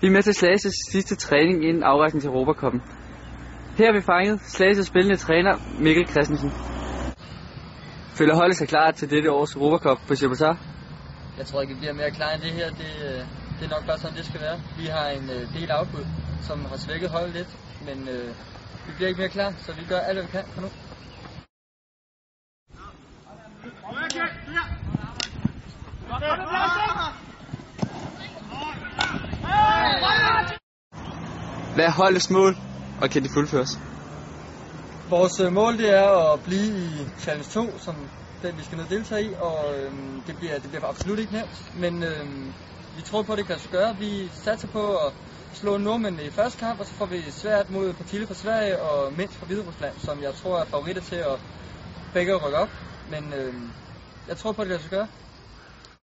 Vi 0.00 0.06
er 0.06 0.10
med 0.10 0.22
til 0.22 0.34
Slages 0.34 0.74
sidste 0.90 1.14
træning 1.16 1.68
inden 1.68 1.82
afrejsen 1.82 2.20
til 2.20 2.28
Europacupen. 2.28 2.80
Her 3.78 3.86
har 3.86 3.92
vi 3.92 4.00
fanget 4.00 4.40
Slages 4.40 4.86
spillende 4.86 5.16
træner 5.16 5.54
Mikkel 5.80 6.06
Christensen. 6.06 6.50
Føler 8.18 8.34
holdet 8.34 8.56
sig 8.56 8.68
klar 8.68 8.90
til 8.90 9.10
dette 9.10 9.32
års 9.32 9.54
Europacup 9.54 9.98
på 10.08 10.14
Gibraltar? 10.14 10.56
Jeg 11.38 11.46
tror 11.46 11.60
ikke, 11.60 11.74
vi 11.74 11.78
bliver 11.78 11.92
mere 11.92 12.10
klar 12.10 12.30
end 12.34 12.42
det 12.42 12.50
her. 12.50 12.68
Det, 12.70 12.92
øh, 13.08 13.20
det 13.58 13.64
er 13.68 13.72
nok 13.76 13.86
bare 13.86 13.98
sådan, 13.98 14.16
det 14.16 14.26
skal 14.26 14.40
være. 14.40 14.58
Vi 14.80 14.86
har 14.86 15.08
en 15.18 15.30
øh, 15.30 15.60
del 15.60 15.70
afbud, 15.70 16.04
som 16.42 16.64
har 16.64 16.76
svækket 16.76 17.10
holdet 17.10 17.32
lidt, 17.38 17.50
men 17.88 18.08
øh, 18.08 18.28
vi 18.86 18.92
bliver 18.96 19.08
ikke 19.08 19.20
mere 19.20 19.28
klar, 19.28 19.50
så 19.64 19.72
vi 19.72 19.84
gør 19.88 19.98
alt, 19.98 20.16
hvad 20.18 20.26
vi 20.26 20.30
kan 20.30 20.44
for 20.54 20.60
nu. 20.60 20.68
Hvad 31.74 31.84
er 31.84 31.90
holdets 31.90 32.30
mål, 32.30 32.56
og 33.00 33.10
kan 33.10 33.22
de 33.24 33.28
fuldføres? 33.34 33.68
Vores 35.10 35.40
øh, 35.40 35.52
mål 35.52 35.78
det 35.78 35.90
er 35.98 36.32
at 36.32 36.42
blive 36.42 36.78
i 36.86 36.88
Challenge 37.20 37.50
2, 37.50 37.78
som 37.78 37.94
den 38.42 38.58
vi 38.58 38.62
skal 38.62 38.76
ned 38.76 38.84
og 38.84 38.90
deltage 38.90 39.24
i, 39.24 39.34
og 39.38 39.56
øhm, 39.78 40.22
det, 40.26 40.36
bliver, 40.36 40.58
det 40.58 40.70
bliver 40.70 40.86
absolut 40.86 41.18
ikke 41.18 41.32
nemt, 41.32 41.74
men 41.74 42.02
øhm, 42.02 42.52
vi 42.96 43.02
tror 43.02 43.22
på, 43.22 43.32
at 43.32 43.38
det 43.38 43.46
kan 43.46 43.58
sig 43.58 43.70
gøre. 43.70 43.96
Vi 43.98 44.30
satser 44.44 44.68
på 44.68 44.96
at 44.96 45.12
slå 45.52 45.76
nordmændene 45.76 46.24
i 46.24 46.30
første 46.30 46.58
kamp, 46.58 46.80
og 46.80 46.86
så 46.86 46.92
får 46.92 47.06
vi 47.06 47.30
svært 47.30 47.70
mod 47.70 47.92
Partille 47.92 48.26
fra 48.26 48.34
Sverige 48.34 48.80
og 48.80 49.12
mindst 49.12 49.36
fra 49.36 49.46
Hviderusland, 49.46 49.94
som 49.98 50.22
jeg 50.22 50.34
tror 50.34 50.58
er 50.58 50.64
favoritter 50.64 51.02
til 51.02 51.16
at 51.16 51.40
begge 52.12 52.34
at 52.34 52.44
rykke 52.44 52.58
op. 52.58 52.70
Men 53.10 53.32
øhm, 53.32 53.70
jeg 54.28 54.36
tror 54.36 54.52
på, 54.52 54.62
at 54.62 54.68
det 54.68 54.74
kan 54.74 54.82
sig 54.82 54.90
gøre. 54.90 55.08